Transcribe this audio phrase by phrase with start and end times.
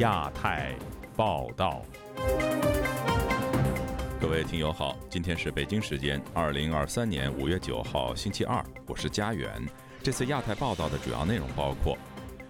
[0.00, 0.74] 亚太
[1.14, 1.82] 报道。
[4.18, 9.62] 各位听友好，今天是北京时间二零二三年五月九号星期二，我是家园。
[10.02, 11.98] 这次亚太报道的主要内容包括：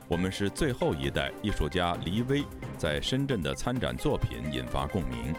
[0.06, 2.44] 我们是最后一代艺术家黎威
[2.78, 5.34] 在深圳的参展作品引发共鸣；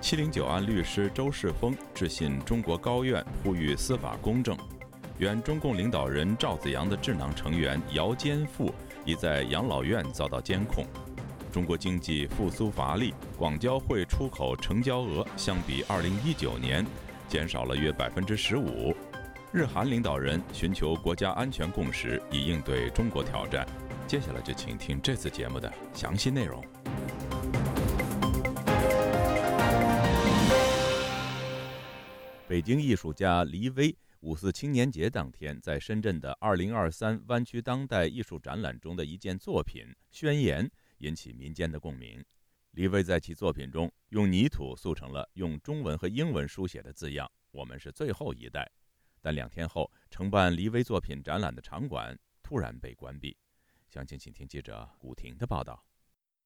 [0.00, 4.56] 七零九案律师周世峰致信中国高院，呼吁司法公正；
[5.18, 8.72] 原中共领导人赵子阳的智囊成员姚坚富
[9.04, 10.86] 已在养老院遭到监控。
[11.50, 16.86] 中国经济复苏乏力，广交会出口成交额相比2019年
[17.28, 18.94] 减少了约百分之十五。
[19.52, 23.66] 日韩领导人寻求国家安全共识，以应对中国挑战。
[24.06, 26.64] 接下来就请听这次节目的详细内容。
[32.46, 40.64] 北京艺术家黎威五四青年节当天在深圳的2023湾区当代艺术展览中的一件作品《宣言》。
[41.00, 42.24] 引起民间的共鸣。
[42.70, 48.70] 李威在其作品中用泥土塑成了用中文和英文书写的字样：“我们是最后一代。”
[49.20, 53.36] 但两天后，承办李威作品展览的场馆突然被关闭。
[53.88, 55.84] 详情，请听记者古婷的报道。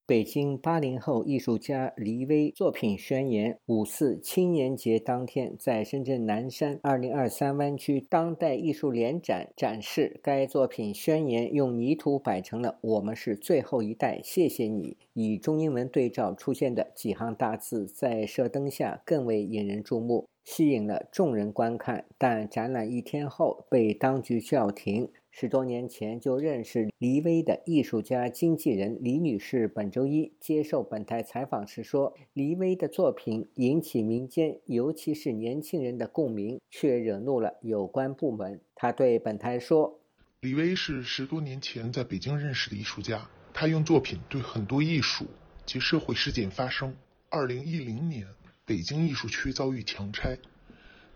[0.06, 10.20] 北京八零后艺术家黎威作品宣言五四青年节当天，在深圳南山二零二三湾区当代艺术联展展示。
[10.22, 22.04] 该作品宣言用泥土摆成了“我们是最后一代，谢谢你”，以中英文对照出现的几行大字，在射灯下更为引人注目，吸引了众人观看。
[22.18, 25.08] 但展览一天后被当局叫停。
[25.36, 39.98] 十多年前就认识黎威的艺术家经纪人李女士本周一接受本台采访时说：“黎威的作品引起民间，尤其是年轻人的共鸣，却惹怒了有关部门。”他对本台说
[40.42, 45.26] ：“李威是十多年前在北京认识的艺术家，他用作品对很多艺术
[45.66, 46.94] 及社会事件发声。
[47.28, 48.24] 二零一零年，
[48.64, 50.38] 北京艺术区遭遇强拆，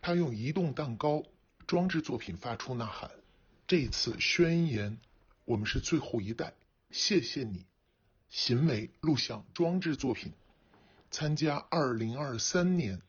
[0.03, 1.23] 他用移动蛋糕
[1.69, 3.09] 装置作品发出呐喊。”
[3.69, 4.97] 这次宣言，
[5.45, 6.55] 我们是最后一代，
[6.91, 7.67] 谢谢你。
[8.31, 10.33] 行为录像装置作品，
[11.11, 13.03] 参加二零二三年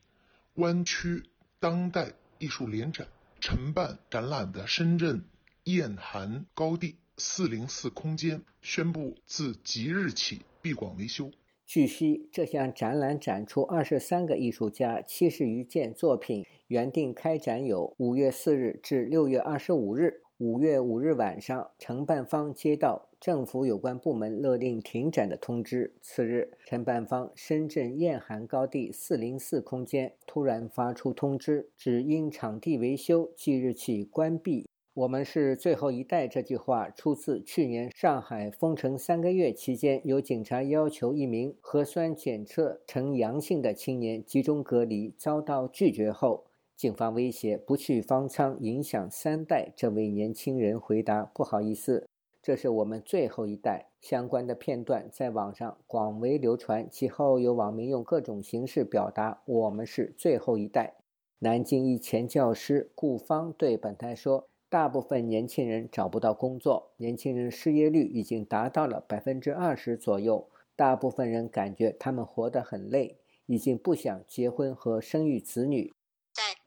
[0.56, 1.22] 湾区
[1.60, 3.08] 当代艺术联展
[3.40, 5.24] 承办展览的深圳
[5.64, 11.30] 燕韩高地四零四空间宣布，自即日起闭馆维修。
[11.64, 20.20] 据悉，这项展览展出二十三个艺术家七十余件作品，原定开展有五月四日至六月二十五日。
[20.40, 25.92] 五月五日晚上，承办方接到政府有关部门勒令停展的通知。
[26.00, 34.66] 次日，承办方深圳燕韩高地四零四空间突然发出通知，指因场地维修，即日起关闭。
[34.94, 36.26] 我们是最后一代。
[36.26, 46.46] 这句话出自去年上海封城三个月期间，有警察要求一名核酸检测呈阳性的青年集中隔离，遭到拒绝后。
[46.80, 49.70] 警方威胁不去方舱影响三代。
[49.76, 52.08] 这位年轻人回答：“不好意思，
[52.40, 56.88] 这是我们最后一代。”相关的片段在网上广为流传。
[56.90, 60.94] 其后有网民用各种形式表达：“我们是最后一代。”
[61.40, 70.48] 南京一前教师顾芳对本台说：“大部分年轻人找不到工作，年轻人失业率已经达到了百分之二十左右。
[70.74, 75.92] 大部分人感觉他们活得很累，已经不想结婚和生育子女。”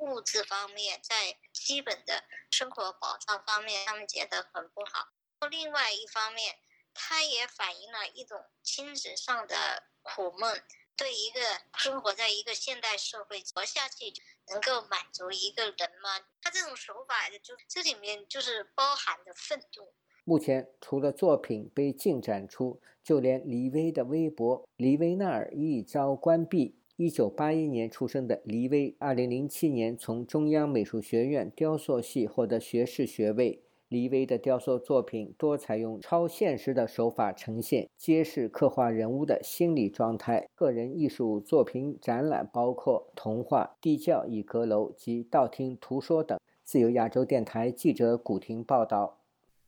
[0.03, 5.07] 物质方面，在基本的生活保障方面，他们觉得很不好。
[5.49, 6.55] 另外一方面，
[6.93, 10.61] 它也反映了一种精神上的苦闷。
[10.95, 11.39] 对一个
[11.75, 14.13] 生活在一个现代社会活下去，
[14.49, 16.19] 能够满足一个人吗？
[16.39, 19.91] 他这种手法，就这里面就是包含着愤怒。
[20.23, 26.79] 目前，除了作品被禁展出，就连李威的微博“李威纳尔”一遭关闭。
[26.95, 33.63] 一九八一年出生的黎威，二零零七年从中央美术学院雕塑系获得学士学位。
[33.87, 40.47] 黎威的雕塑作品多采用超现实的手法呈现，揭示刻画人物的心理状态。
[40.53, 46.39] 个人艺术作品展览包括童话、地窖与阁楼及道听途说等。
[46.63, 49.19] 自由亚洲电台记者古婷报道。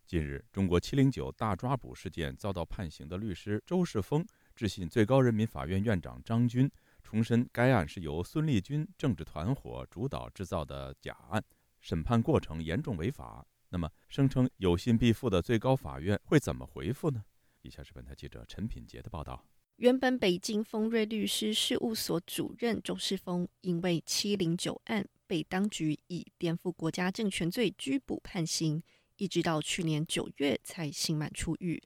[0.05, 4.23] 近日，中国七零九大抓捕事件遭到判刑的律师周世峰
[4.55, 6.69] 致信最高人民法院院长张军。
[7.05, 11.41] 重申该案是由孙立军政治团伙主导制造的假案，
[11.79, 13.45] 审判过程严重违法。
[13.69, 17.23] 那么，声称有信必负的最高法院会怎么回复呢？
[17.61, 19.45] 以下是本台记者陈品杰的报道。
[19.75, 28.81] 原本北京丰瑞律师事务所主任周世峰，因为七零九案被当局以颠覆国家政权罪拘捕判刑，
[29.17, 31.83] 一直到去年九月才刑满出狱。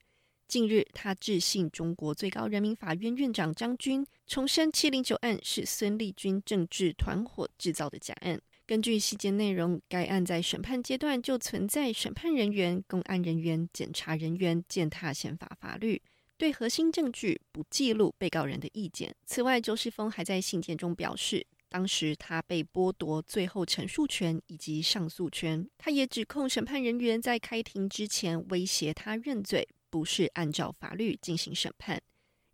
[0.50, 8.42] 近日，他致信中国最高人民法院院长张军，重申七零九案是孙立军政治团伙制造的假案。
[8.66, 16.02] 根据细节内容，该案在审判阶段就存在审判人员、公安人员、检察人员践踏宪法法律，
[16.36, 19.14] 对核心证据不记录被告人的意见。
[19.24, 25.64] 此外，周世峰还在信件中表示，当时他被剥夺最后陈述权以及上诉权。
[25.78, 32.00] 他也指控审判人员在开庭之前威胁他认罪，不是按照法律进行审判。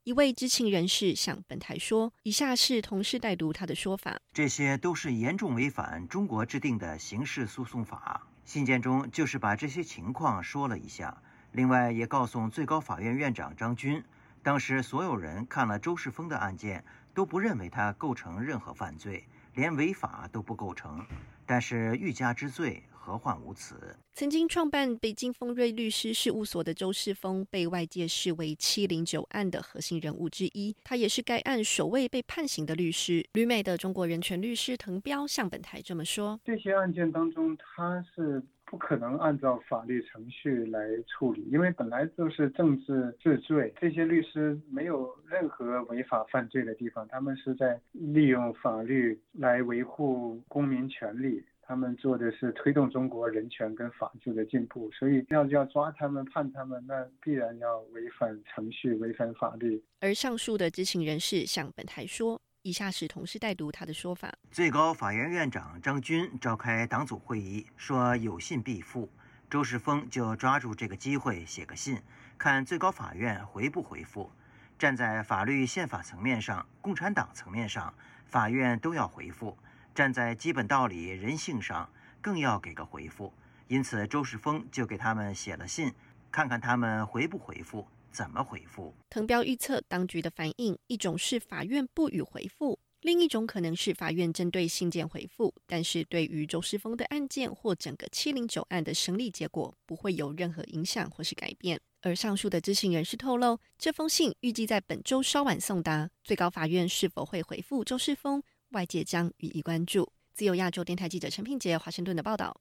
[0.04, 8.24] 一位知情人士向本台说：“以下是同事代读他的说法，这些都是严重违反中国制定的刑事诉讼法。
[8.44, 14.00] 信件中就是把这些情况说了一下，另外也告诉最高法院院长张军，
[14.44, 21.04] 当时所有人看了周世峰的案件，都不认为他构成任何犯罪，连违法都不构成。
[21.44, 23.76] 但是欲加之罪。”何患无辞？
[24.14, 30.74] 曾经创办北京丰瑞律师事务所的周世峰，被外界视为七零九案的核心人物之一。
[30.82, 33.24] 他也是该案首位被判刑的律师。
[33.34, 43.72] 旅美的中国人权律师滕彪向本台这么说：这些案件当中，他是不可能按照法律程序来处理，因为本来就是政治治罪。
[43.80, 51.44] 这些律师没有任何违法犯罪的地方，他们是在利用法律来维护公民权利。
[51.68, 59.82] 他们做的是推动中国人权跟法治的进步，所以要要抓他们判他们，那必然要违反程序、违反法律。
[60.00, 69.10] 而上述的知情人士向本台说：“以下是同事代读他的说法。”最高法院院长张军召开党组会议，说有信必复。
[69.50, 71.98] 周世峰就抓住这个机会写个信，
[72.38, 74.30] 看最高法院回不回复。
[74.78, 77.92] 站在法律宪法层面上，共产党层面上，
[78.26, 79.56] 法院都要回复。
[79.96, 81.90] 站在基本道理、人性上，
[82.20, 83.32] 更要给个回复。
[83.66, 85.90] 因此，周世峰就给他们写了信，
[86.30, 88.94] 看看他们回不回复，怎么回复。
[89.08, 101.80] 滕彪预测当局的反应，一种是法院不予回复，另一种可能是法院针对信件回复，但是对于周世峰的案件或整个七零九案的审理结果不会有任何影响或是改变。
[102.02, 106.10] 而上述的知情人士透露，这封信预计在本周稍晚送达。
[106.22, 108.42] 最高法院是否会回复周世峰？
[108.76, 110.12] 外界将予以关注。
[110.34, 112.60] 自由亚洲电台记者陈平杰华盛顿的报道。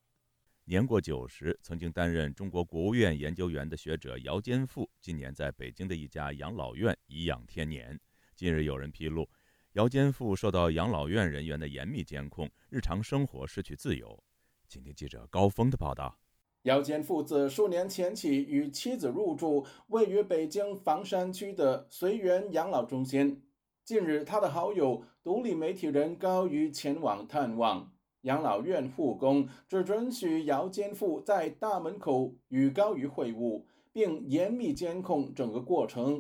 [0.64, 8.00] 年过九十，曾经担任中国国务院研究员的学者姚坚富，今年在北京的一家养老院颐养天年。
[8.34, 9.30] 近日有人披露，
[9.74, 14.24] 姚坚富受到养老院人员的严密监控，日常生活失去自由。
[14.70, 16.18] 请听记者高峰的报道。
[16.62, 23.45] 姚坚富自数年前起与妻子入住位于北京房山区的随园养老中心。
[23.86, 25.04] 近日，他的好友。
[25.24, 27.92] 独立媒体人高瑜前往探望
[28.22, 36.20] 养老院护工，只准许姚坚富在大门口与高瑜会晤，并严密监控整个过程。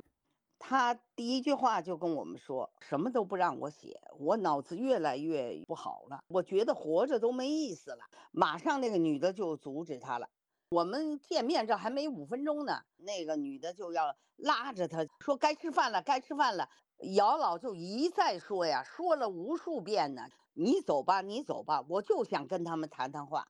[0.59, 7.97] 他第一句话就跟我们说：“什么都不让我写，我脑子越来越不好了，我觉得活着都没意思了。”
[8.31, 10.29] 马上那个女的就阻止他了。
[10.69, 16.69] 我们见面这还没五分钟呢，那个女的就要拉着他说：“该吃饭了，该吃饭了。”
[16.99, 20.29] 姚老就一再说呀，说了无数遍呢。
[20.53, 23.47] 你走吧，你走吧，我就想跟他们谈谈话。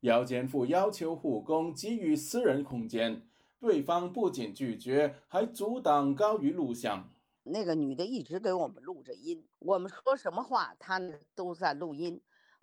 [0.00, 3.28] 姚建富要求护工给予私人空间，
[3.60, 7.08] 对方不仅拒绝，还阻挡高于录像。
[7.44, 11.00] 那个女的一直给我们录着音，我们说什么话，她
[11.34, 12.20] 都在录音。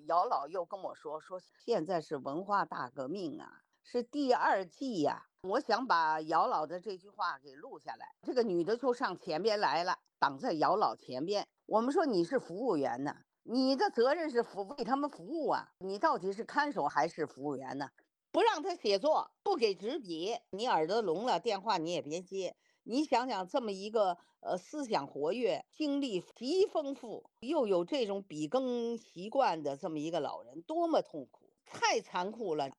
[0.08, 5.28] 姚老又跟我说，说现在是文化大革命啊，是第二季呀。
[5.42, 8.16] 我想把姚老的这句话给录下来。
[8.22, 9.98] 这个女的就上前边来了。
[10.20, 17.90] 挡在姚老前边，我们说你是服务员呢，你的责任是服为他们服务啊，你到底是看守还是服务员呢？
[18.32, 22.56] 不让他写作，不给纸笔，你耳朵聋了，电话你也别接。
[22.84, 32.70] 你想想，这么一个呃思想活跃、经历极丰富，又有这种笔耕习惯的这么一个老人，多么痛苦，太残酷了。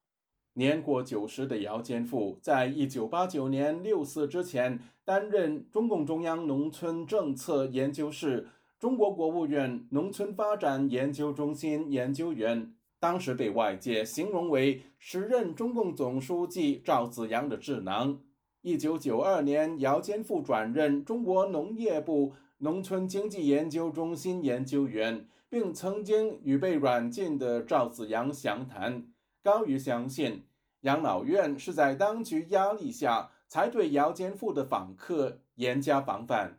[0.59, 12.75] 年过九十的姚坚富，在一九八九年六四之前，担任中共中央农村政策研究室、中国国务院农村发展研究中心研究员。
[12.99, 18.19] 当时被外界形容为时任中共总书记赵紫阳的智囊。
[18.63, 29.07] 一九九二年，姚坚富转任中国农业部农村经济研究中心研究员，并曾经与被软禁的赵紫阳详谈。
[29.49, 30.45] 高于相信。
[30.83, 36.59] 养老院是在当局压力下才对姚坚富的访客严加防范。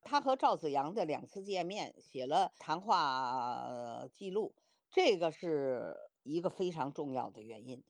[0.00, 4.54] 他和赵子阳的两次见面写了谈话记录，
[4.90, 7.84] 这个是一个非常重要的原因。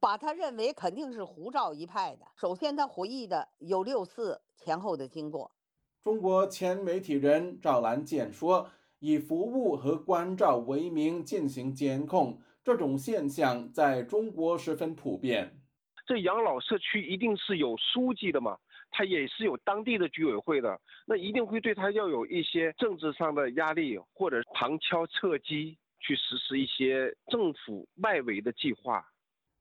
[0.00, 2.24] 把他认为肯定是胡赵一派的。
[2.34, 5.50] 首先，他回忆的有六四前后的经过。
[6.02, 8.70] 中国前媒体人赵兰健说
[9.00, 15.58] ：“以服务和关照为名进行监控，这种现象在中国十分普遍。
[16.06, 18.58] 这养老社区一定是有书记的嘛？
[18.90, 29.02] 他也是有当地的居委会的，那一定会对他要有一些政治上的压力，或者旁敲侧击去实施一些政府外围的计划。”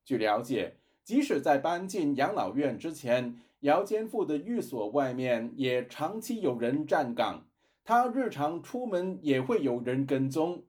[0.03, 7.45] 据了解，即使在搬进养老院之前，姚坚富的寓所外面也长期有人站岗，
[7.85, 10.65] 他日常出门也会有人跟踪。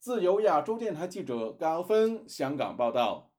[0.00, 3.30] 自由亚洲电台记者高峰香港报道。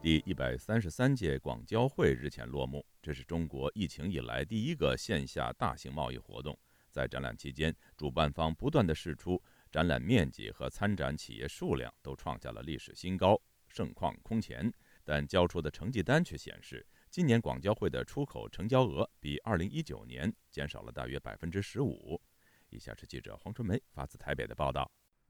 [0.00, 6.58] 第一百三十三届广交会日前落幕，这是中国疫情以来第一个线下大型贸易活动。
[6.90, 14.70] 在展览期间，主办方不断的试出展览面积和参展企业数量都创下了历史新高，盛况空前。
[15.02, 22.20] 但交出的成绩单却显示，今年广交会的出口成交额比二零一九年减少了大约百分之十五。
[22.68, 24.88] 以下是记者黄春梅发自台北的报道：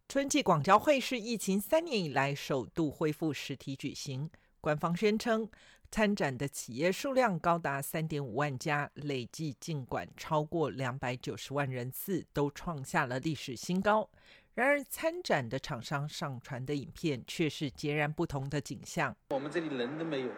[0.09, 4.29] 春季广交会是疫情三年以来首度恢复实体举行。
[4.63, 5.49] 官方宣称，
[5.91, 14.09] 参展的企业数量高达三点五万家，累计进馆超过两百九十万人次，都创下了历史新高。
[14.55, 19.13] 然而，参展的厂商上传的影片却是截然不同的景象。
[19.31, 20.29] 我们这里人都没有，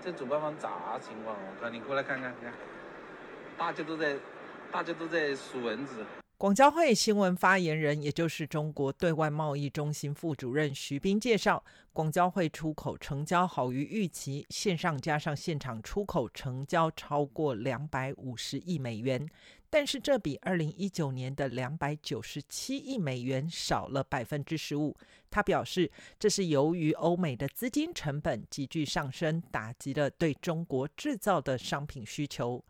[0.00, 1.36] 这主办方咋情况？
[1.36, 2.54] 我看你过来看看，你看，
[3.58, 4.16] 大家都在，
[4.72, 6.02] 大家都在数蚊子。
[6.42, 19.24] 广交会新闻发言人，也就是中国对外贸易中心副主任徐斌介绍，广交会出口成交好于预期，线上加上现场出口成交超过两百五十亿美元，
[19.70, 24.96] 但是这比二零一九年的两百九十七亿美元少了百分之十五。
[25.30, 32.64] 他表示，这是由于欧美的资金成本急剧上升，打击了对中国制造的商品需求。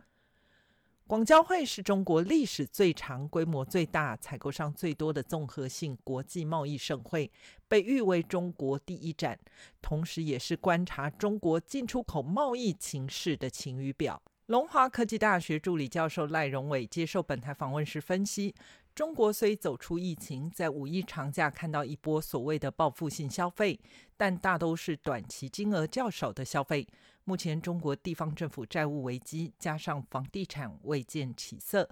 [1.12, 7.30] 广交会是中国历史最长、规模最大、采购商最多的综合性国际贸易盛会，
[7.68, 9.38] 被誉为中国第一展，
[9.82, 14.22] 同时也是观察中国进出口贸易情势的晴雨表。
[14.46, 18.54] 龙华科技大学助理教授赖荣伟接受本台访问时分析。
[18.94, 23.78] 中国虽走出疫情，在五一长假看到一波所谓的报复性消费，
[24.16, 26.86] 但大都是短期金额较少的消费。
[27.24, 31.88] 目前中国地方政府债务危机，加上房地产未见起色，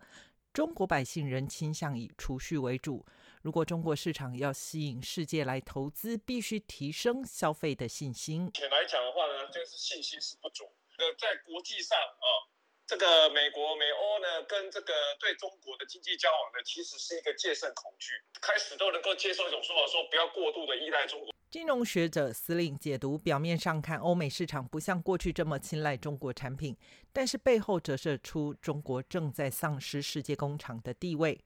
[0.53, 3.07] 中国百姓仍倾向以储蓄为主。
[3.43, 8.43] 如果中国市场要吸引世界来投资，必须提升消费的信心。
[8.43, 10.65] 目前来讲的话呢，就是信心是不足。
[10.99, 12.60] 呃，在国际上啊。
[12.91, 21.33] 这个美国美欧呢，跟这个对中国的经济交往呢，其实是一个戒慎恐惧，开始都能够接受一种说法，说不要过度的依赖中国。
[21.53, 26.77] 金融学者司令解读，表面上看，欧美市场不像过去这么青睐中国产品，
[27.13, 31.41] 但是背后折射出中国正在丧失世界工厂的地位。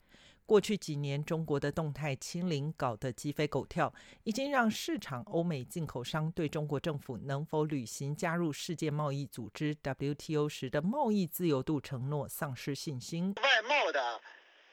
[0.47, 3.93] 过去几年，中国的动态清零搞得鸡飞狗跳，
[4.25, 13.35] 已经让市场欧美进口商对中国政府能否履行加入世界贸易组织 WTO 时的贸易自由度承诺丧失信心。
[13.43, 14.21] 外贸的，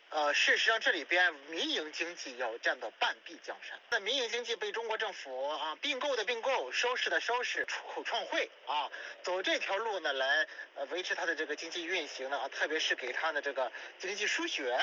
[0.09, 3.79] 呃，事实上这里边民营经济要占到半壁江山。
[3.89, 8.91] 那民营经济被中国政府啊并购的并购，收拾的收拾，出口创汇啊，
[9.23, 10.45] 走这条路呢来
[10.89, 14.77] 维持它的这个经济运行呢，特别是给它的这个经济输血。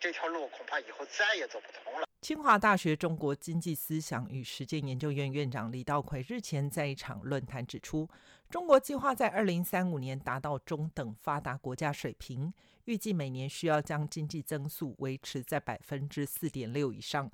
[0.00, 2.06] 这条路恐怕以后再也走不通了。
[2.20, 8.08] 清华大学中国经济思想与实践研究院院长李道葵日前在一场论坛指出，
[8.48, 12.52] 中国计划在二零三五年达到中等发达国家水平，
[12.86, 17.30] 预计每年需要将经济增速维持在百分之四点六以上。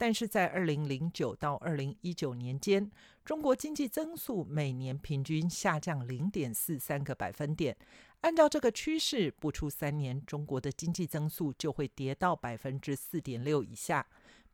[0.00, 2.90] 但是在二零零九到二零一九年间，
[3.22, 7.76] 中国经济增速每年平均下降零点四三个百分点。
[8.22, 14.06] 按照这个趋势，不出三年，中国的经济增速就会跌到百分之四点六以下。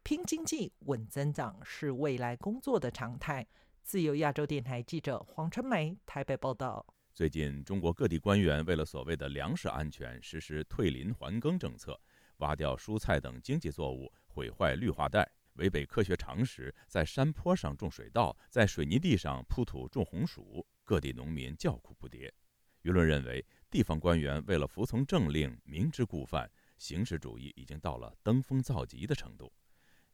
[0.02, 3.46] 拼经济、稳增长是未来工作的常态。
[3.84, 6.84] 自由亚洲电台记者黄春梅台北报道。
[7.14, 11.96] 最近，中国各地官员为了所谓的粮食安全，实施退林还耕政策，
[12.38, 15.26] 挖掉蔬菜等经济作物，毁坏绿化带，
[15.56, 22.30] 违背科学常识，在山坡上种水稻，在水泥地上铺土种红薯，各地农民叫苦不迭。
[22.82, 23.44] 舆论认为。
[23.68, 29.52] 地方官员为了服从政令，明知故犯，形式主义已经到了登峰造极的程度。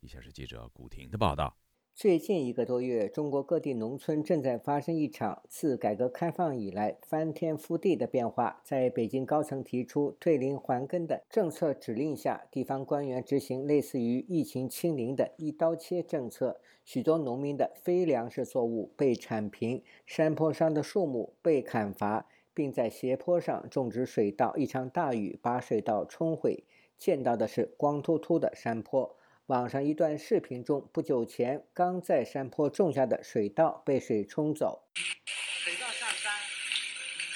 [0.00, 1.54] 以下是记者古婷的报道：
[1.94, 8.60] 最近一个多月，中国各地农村正在发生一场自改革开放以来翻天覆地的变化。
[8.64, 24.56] 在北京高层提出退林还耕的政策指令下，地方官员执行类似于疫情清零的一刀切政策，许多农民的非粮食作物被铲平，山坡上的树木被砍伐，并在斜坡上种植水稻。
[24.56, 26.64] 一场大雨把水稻冲毁，
[26.96, 29.14] 见到的是光秃秃的山坡。
[29.46, 34.84] 网上一段视频中，不久前刚在山坡种下的水稻被水冲走。
[34.94, 36.32] 水稻上山，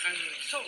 [0.05, 0.59] 开始受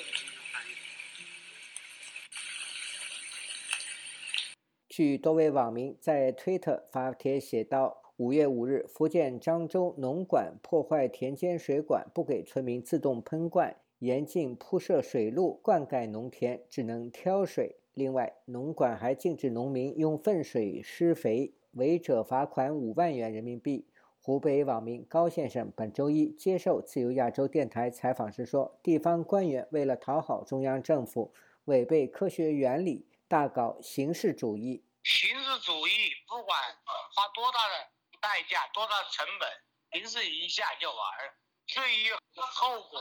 [4.89, 23.89] 据多位网民在推特发帖写道：“五月五日，福建漳州农管破坏田间水管，不给村民自动喷灌，严禁铺设水路灌溉农田，只能挑水。”另外，农管还禁止农民用粪水施肥，违者罚款五万元人民币。
[24.21, 34.85] 湖北网民高先生本周一接受自由亚洲电台采访时说：“地方官员为了讨好中央政府，违背科学原理，大搞形式主义。
[35.03, 35.91] 形式主义
[36.29, 36.57] 不管
[37.17, 37.75] 花多大的
[38.21, 40.97] 代价、多大的成本，形式一下就完。
[41.67, 43.01] 至于后果，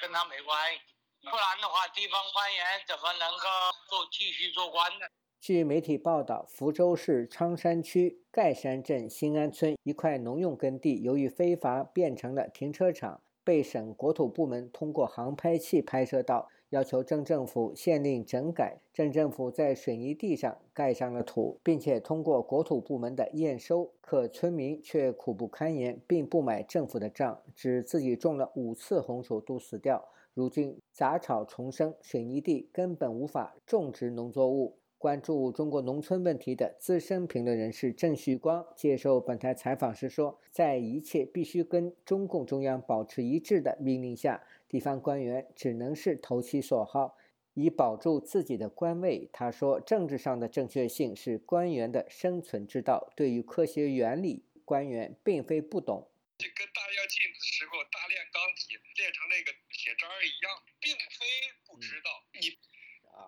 [0.00, 0.80] 跟他没关系。”
[1.20, 3.46] 不然的话，地方官员怎么能够
[3.88, 5.06] 做继续做官呢？
[5.40, 18.78] 据媒体报道，福州市昌山区盖山镇新安村一块农用耕地，由于非法变成了停车场，被省国土部门通过航拍器拍摄到，要求镇政府限令整改。
[18.92, 30.08] 镇政府在水泥地上盖上了土，并且通过国土部门的验收，可村民却苦不堪言，并不买政府的账，指自己种了五次红薯都死掉。
[30.38, 34.78] 如今杂草丛生，水泥地根本无法种植农作物。
[34.96, 47.16] 关注中国农村问题的资深评论人士郑旭光接受本台采访时说：“在一切必须跟中共中央保持一致的命令下，地方官员只能是投其所好，
[47.54, 56.06] 以保住自己的官位。”他说：“政治上的正确性是官员的生存之道，对于科学原理，官员并非不懂。”
[56.38, 59.50] 就跟大跃进的时候大炼钢铁炼成那个
[59.88, 60.52] 铁渣儿一样，
[60.84, 61.24] 并非
[61.64, 62.10] 不知道。
[62.36, 62.52] 你，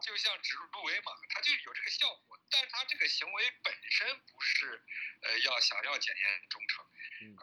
[0.04, 4.76] 就像指鹿为马，它就有这个效果，但它这个行为本身不是，
[5.24, 6.84] 呃，要想要检验忠诚，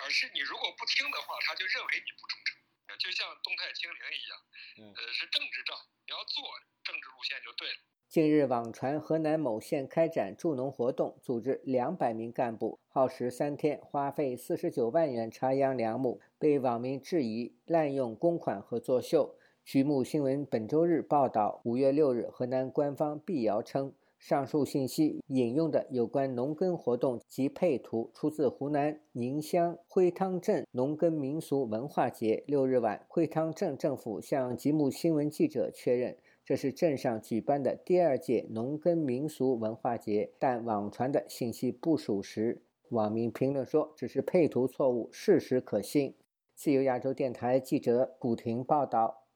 [0.06, 5.75] 而是你如果不听的话，他就认为你不忠诚，就像动态清零一样，呃，是政治账，
[6.06, 6.43] 你要做
[6.84, 7.80] 政治路线就对了。
[8.08, 19.36] 近日网传河南某县开展助农活动，组织两百名干部，耗时三天，花费四十九万元插秧两亩，被网民质疑滥用公款和作秀。
[19.63, 32.43] 徐木新闻本周日报道，五月六日，河南官方辟谣称，上述信息引用的有关农耕活动及配图出自湖南宁乡会汤镇农耕民俗文化节。
[32.47, 36.15] 六日晚，会汤镇政府向吉木新闻记者确认。
[36.45, 42.62] 这是镇上举办的第二届农耕民俗文化节，但网传的信息不属实。
[42.91, 46.13] 网民评论说只是配图错误，事实可信。
[46.58, 49.28] 自由亚洲电台记者古婷报道。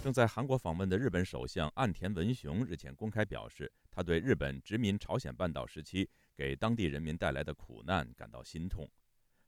[0.00, 6.08] 正在韩国访问的日本首相岸田文雄日前公开表示，他对日本殖民朝鲜半岛时期。
[6.36, 8.88] 给当地人民带来的苦难感到心痛。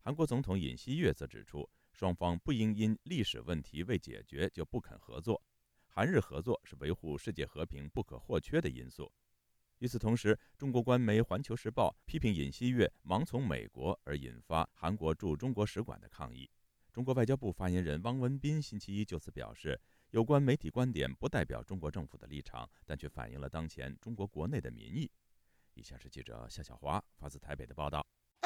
[0.00, 5.40] 韩国总统尹锡悦则指出，双方不应因历史问题未解决就不肯合作。
[5.96, 9.12] 韩日合作是维护世界和平不可或缺的因素。
[9.78, 16.50] 与此同时，中国官媒《环球时报》批评尹锡悦盲从美国，而引发韩国驻中国使馆的抗议。
[16.92, 19.80] 中国外交部发言人汪文斌星期一就此表示，
[20.10, 25.08] 有关媒体观点不代表中国政府的立场，但却反映了当前中国国内的民意。
[25.74, 28.04] 以下是记者夏小华发自台北的报道。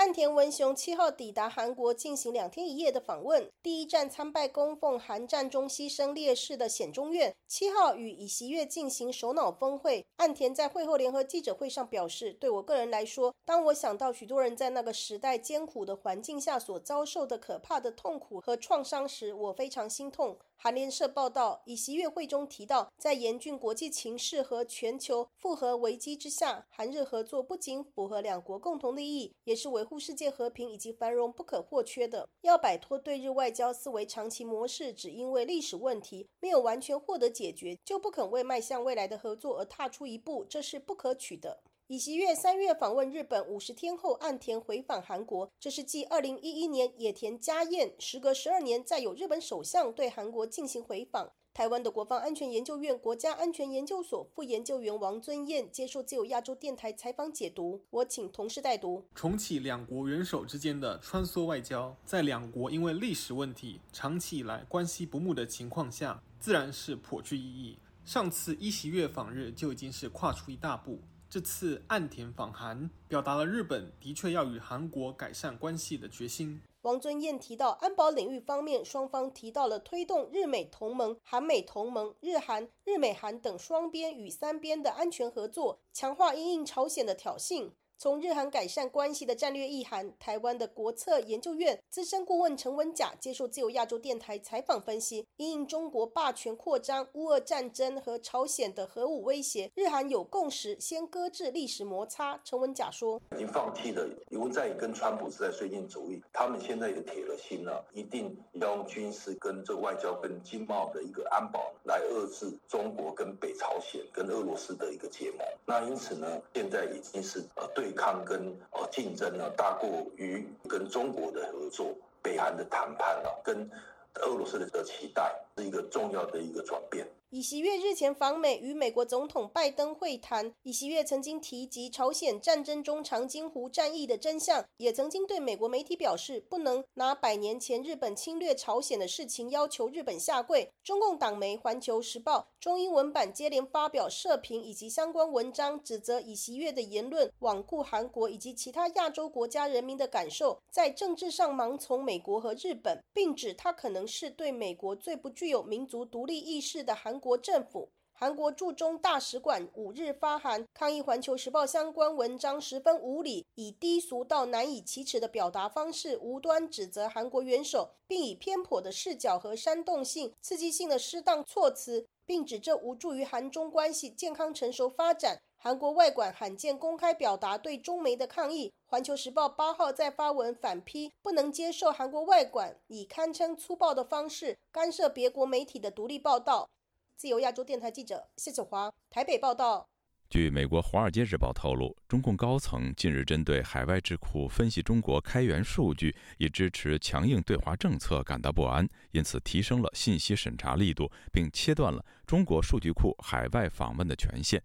[0.09, 7.37] 岸田文雄七号抵达韩国进行两天一夜的访问，第一站参拜供奉韩战中牺牲烈士的显忠院。
[7.47, 10.07] 七号与以席月进行首脑峰会。
[10.17, 32.29] 岸田在会后联合记者会上表示：“对我个人来说，当我想到许多人在那个时代艰苦的环境下所遭受的可怕的痛苦和创伤时，我非常心痛。”韩联社报道，以席月会中提到，在严峻国际情势和全球复合危机之下，韩日合作不仅符合两国共同利益，也是维护世界和平以及繁荣不可或缺的。
[32.43, 41.61] 要摆脱对日外交思维长期模式，只因为历史问题没有完全获得解决，就不肯为迈向未来的合作而踏出一步，这是不可取的。
[41.87, 51.33] 以席月三月访问日本五十天后，岸田回访韩国，这是继二零一一年野田佳彦，时隔十二年再有日本首相对韩国进行回访。
[51.59, 59.05] 台湾的国防安全研究院国家安全研究所副研究员王尊彦接受自由亚洲电台采访解读，我请同事代读。
[59.13, 67.77] 重启两国元首之间的穿梭外交，在两国因为历史问题长期以来关系不睦的情况下，自然是颇具意义。
[68.05, 76.61] 上次一席月访日就已经是跨出一大步，这次岸田访韩，表达了日本的确要与韩国改善关系的决心。
[76.89, 87.73] 王尊彦提到，安保领域方面，双方提到了推动日美同盟、韩美同盟、日韩、日美韩等双边与三边的安全合作，强化因应朝鲜的挑衅。
[88.01, 102.41] 从日韩改善关系的战略意涵，台湾的国策研究院资深顾问陈文甲接受自由亚洲电台采访分析，因应中国霸权扩张、乌俄战争和朝鲜的核武威胁，日韩有共识，先搁置历史摩擦。
[102.45, 115.41] 陈文甲说：“已经放弃了，因为在跟川普是在绥靖主义，他们现在也铁了心了，一定要用军事跟这外交跟经贸的一个安保来遏制中国跟北朝鲜跟俄罗斯的一个结盟。
[115.67, 123.69] 那因此呢，现在已经是呃对。”对抗跟呃竞争呢，大过于跟中国的合作，北韩的谈判啊，跟
[124.17, 127.05] 俄罗斯的的期待，是一个重要的一个转变。
[127.33, 130.55] 尹锡悦日前访美，与美国总统拜登会谈。
[130.63, 140.71] 尹锡悦曾经提及朝鲜战争中长津湖战役的真相，也曾经对美国媒体表示，不能拿百年前日本侵略朝鲜的事情要求日本下跪。
[140.83, 157.19] 中共党媒《环球时报》中英文版接连发表社评以及相关文章，指责尹锡悦的言论罔顾韩国以及其他亚洲国家人民的感受，在政治上盲从美国和日本，并指他可能是对美国最不具有民族独立意识的韩。
[157.19, 175.41] 国政府，韩国驻中大使馆五日发函抗议《环球时报》相关文章十分无理，以低俗到难以启齿的表达方式，无端指责韩国元首，并以偏颇的视角和煽动性、刺激性的适当措辞，并指这无助于韩中关系健康成熟发展。
[175.61, 178.69] 韩国外管罕见公开表达对中媒的抗议。
[178.87, 186.71] 《环球时报》八号在发文反批，不能接受韩国外管以堪称粗暴的方式干涉别国媒体的独立报道。
[187.17, 189.89] 自由亚洲电台记者谢小华台北报道。
[190.31, 204.63] 据美国《华尔街日报》透露，中共高层近日针对海外智库分析中国开源数据以支持强硬对华政策感到不安，因此提升了信息审查力度，并切断了中国数据库海外访问的权限。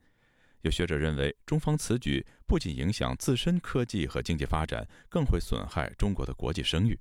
[0.63, 6.97] 有学者认为，中方此举不仅影响自身科技和经济发展，更会损害中国的国际声誉。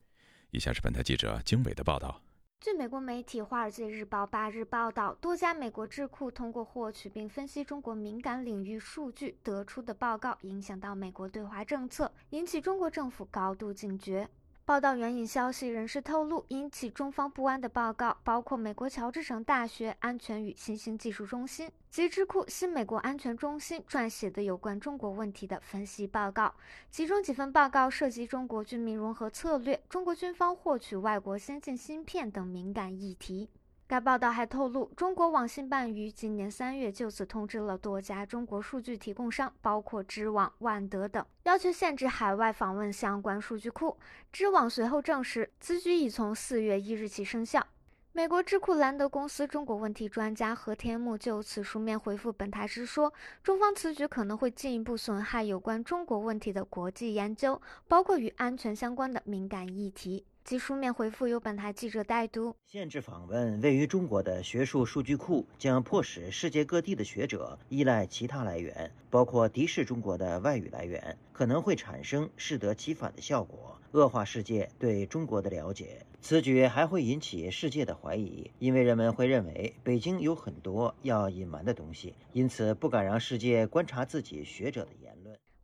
[0.50, 2.20] 以下是本台记者经纬的报道。
[2.60, 14.28] 据美国媒体《华尔街日报》八日报道，多家美国智库通过获取并分析中国敏感领域数据得出的报告，影响到美国对华政策，引起中国政府高度警觉。
[14.72, 26.54] 报道援引消息人士透露，引起中方不安的报告包括美国乔治城大学安全与新兴技术中心及智库新美国安全中心撰写的有关中国问题的分析报告，
[26.90, 33.50] 其中几份报告涉及中国军民融合策略、中国军方获取外国先进芯片等敏感议题。
[33.92, 43.98] 该报道还透露，中国网信办于今年三月就此通知了多家中国数据提供商，包括知网、万德等，要求限制海外访问相关数据库。
[44.32, 47.62] 知网随后证实，此举已从四月一日起生效。
[48.12, 60.24] 美国智库兰德公司中国问题专家何天木就此书面回复本台时说，中方此举可能会进一步损害有关中国问题的国际研究，包括与安全相关的敏感议题。
[60.44, 62.56] 其书面回复由本台记者代读。
[62.66, 76.04] 限制访问位于中国的学术数据库，将迫使世界各地的学者依赖其他来源，包括敌视中国的外语来源，可能会产生适得其反的效果，恶化世界对中国的了解。
[76.20, 85.21] 此举还会引起世界的怀疑，因为人们会认为北京有很多要隐瞒的东西，因此不敢让世界观察自己学者的言论。《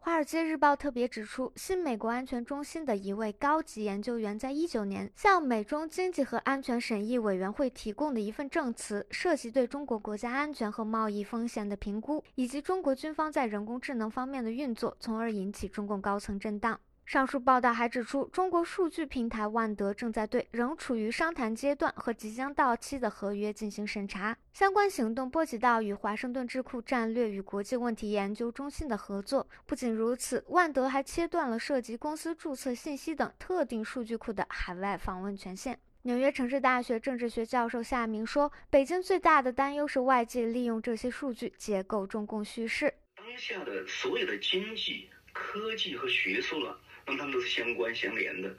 [0.09, 16.81] 华尔街日报》特别指出，新美国安全中心的一位高级研究员在一九年向美中经济和安全审议委员会提供的一份证词，涉及对中国国家安全和贸易风险的评估，以及中国军方在人工智能方面的运作，从而引起中共高层震荡。
[17.09, 24.37] 上述报道还指出，中国数据平台万德正在对仍处于商谈阶段和即将到期的合约进行审查。
[24.53, 29.49] 相关行动波及到与华盛顿智库战略与国际问题研究中心的合作。
[29.64, 35.81] 不仅如此，万德还切断了涉及公司注册信息等特定数据库的海外访问权限。
[36.03, 42.92] 纽约城市大学政治学教授夏明说：“北京最大的担忧是外界利用这些数据结构中共叙事。
[43.16, 48.55] 当下的所有的经济、科技和学术了。”那么他们都是相关相连的。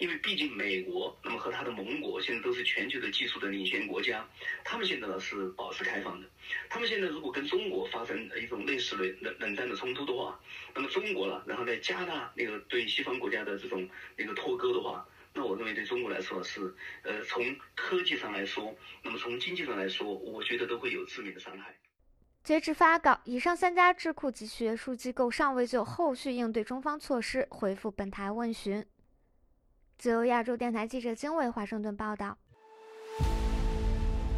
[0.00, 4.28] 因为毕竟美国，那么和他的盟国现在都是全球的技术的领先国家，
[4.64, 6.28] 他们现在呢是保持开放的。
[6.68, 10.40] 他们现在如果跟中国发生一种类似的冷冷战的冲突的话，
[10.74, 21.76] 那么中国了，然后再加大那个对西方国家的这种那个脱钩的话，那我认为对中国来说是，呃，从科技上来说，那么从经济上来说，我觉得都会有致命的伤害。
[22.44, 28.84] 截至发稿，以上三家智库及学术机构尚未就后续应对中方措施回复本台问询。
[29.96, 32.36] 自由亚洲电台记者经纬华盛顿报道。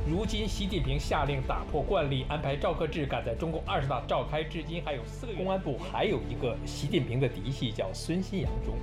[0.09, 5.39] 如今，习近平下令打破惯例，安排赵克志赶在中共二十大召开至今还有四个月。
[5.39, 8.77] 公安部还有一个习近平的嫡系，叫孙新阳中。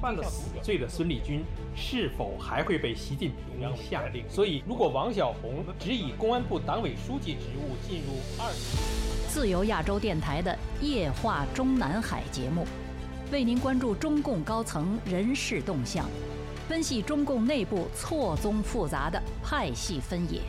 [0.00, 1.42] 犯了死罪的孙立军
[1.74, 4.24] 是否还会被习近平下令？
[4.28, 8.52] 所以，如果王小红只以公安部党委书记职务进入二，
[9.28, 12.66] 自由亚洲电台的夜话中南海节目。
[13.32, 16.08] 为您关注中共高层人事动向，
[16.68, 20.40] 分析中共内部错综复杂的派系分野，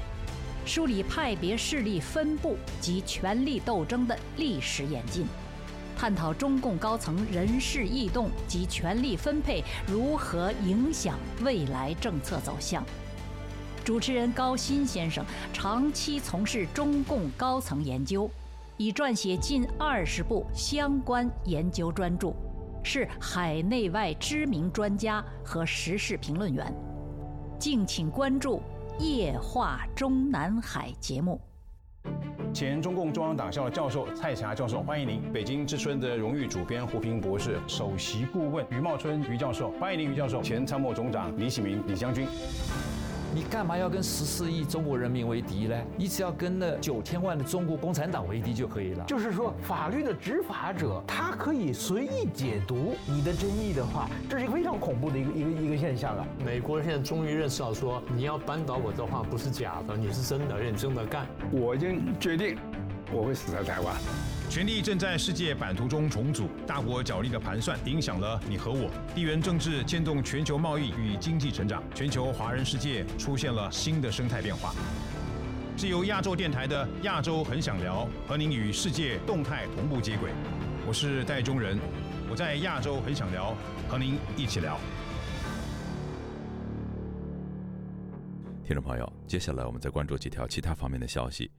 [0.64, 5.26] 梳理派别势力分布及权力斗争的历史演进，
[5.98, 12.84] 探讨中共高层人事异动及权力分配如何影响未来政策走向。
[13.84, 18.30] 主持人高鑫先生长期从事中共高层研究，
[18.78, 22.34] 已撰写近二十部相关研究专著。
[22.84, 26.74] 是海内外知名专家和时事评论员，
[27.60, 28.62] 敬请关注
[29.04, 31.42] 《夜话中南海》节目。
[32.58, 42.26] 前中共中央党校教授蔡霞教授，欢迎您；北京之春的荣誉主编胡平博士，首席顾问于茂春于教授，欢迎您于教授；前参谋总长李启明李将军。
[43.38, 45.76] 你干嘛要跟十四亿中国人民为敌呢？
[45.95, 49.06] 你只要跟那九千万的中国共产党为敌就可以了。
[49.06, 56.26] 就是说，法律的执法者他可以随意解读你的争议的话，这是一个非常恐怖的一个一个一个现象啊！
[56.43, 61.28] 美国人现在终于认识到，说你要扳倒我的话不是假的，你是真的认真的干。
[61.52, 62.58] 我已经决定，
[63.13, 63.95] 我会死在台湾。
[64.58, 68.89] 权力正在世界版图中重组，大国角力的盘算影响了你和我。
[69.13, 74.74] 地缘政治牵动全球贸易与经济成长，全球华人世界出现了新的生态变化。
[75.78, 80.32] 是由亚洲电台的亚洲很想聊，和您与世界动态同步接轨。
[80.88, 81.78] 我是戴中仁，
[82.28, 83.56] 我在亚洲很想聊，
[83.88, 84.80] 和您一起聊。
[88.65, 91.52] 听众朋友，接下来我们再关注几条其他方面的消息。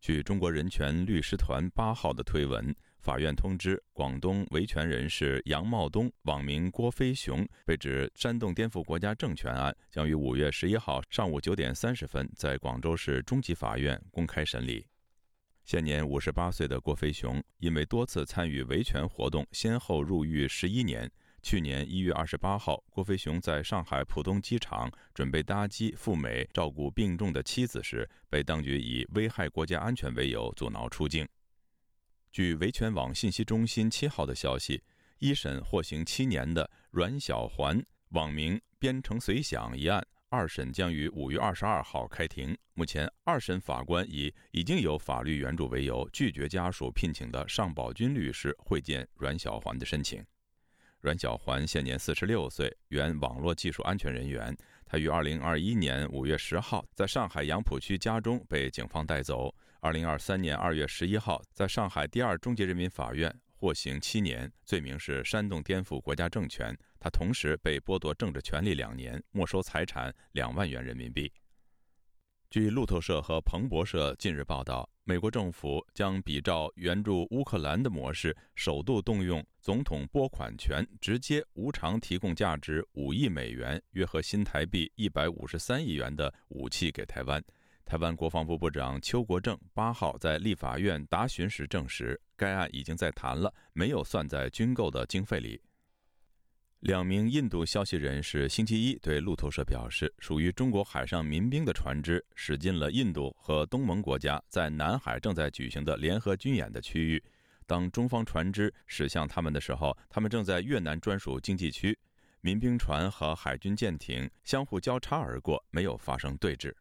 [0.00, 14.86] 据中国人权律师团八号的推文，法院通知广东维权人士杨茂东网名郭飞雄被指煽动颠覆国家政权案，将于五月十一号上午九点三十分在广州市中级法院公开审理。
[15.64, 21.10] 现年五十八岁的郭飞雄，因为多次参与维权活动，先后入狱十一年。
[21.42, 31.26] 去年一月二十八号，郭飞雄在上海浦东机场准备搭机赴美照顾病重的妻子时，被当局以危害国家安全为由阻挠出境。
[32.30, 34.82] 据维权网信息中心七号的消息，
[35.18, 42.56] 一审获刑七年的阮小环（网名边城随想）一案，二审将于五月二十二号开庭。
[42.74, 50.24] 目前，二审法官以已经有法律援助为由，拒绝家属聘请的尚宝军律师会见阮小环的申请。
[51.00, 54.56] 阮小环现年四十六岁，原网络技术安全人员。
[54.84, 59.54] 他于二零二一年五月十号在上海杨浦区家中被警方带走。
[59.80, 66.76] 二零二三年二月十一号，在上海第二中级人民法院获刑七年，罪名是煽动颠覆国家政权。
[66.98, 71.32] 他同时被剥夺政治权利两年，没收财产两万元人民币。
[72.50, 87.42] 据路透社和彭博社近日报道，美国政府将比照援助乌克兰的模式，首度动用总统拨款权，直接无偿提供价值五亿美元（约合新台币一百五十三亿元）的武器给台湾。
[87.84, 95.60] 台湾国防部部长邱国正八号在立法院答询时证实，该案已经在谈了，没有算在军购的经费里。
[96.80, 107.22] 两名印度消息人士星期一对路透社表示，属于中国海上民兵的船只驶进了印度和东盟国家在南海正在举行的联合军演的区域。
[107.66, 111.98] 当中方船只驶向他们的时候，他们正在越南专属经济区。
[112.40, 116.72] 民兵船和海军舰艇相互交叉而过，没有发生对峙。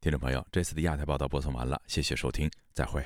[0.00, 3.04] 听众朋友，这次的亚太报道播送完了，谢谢收听，再会。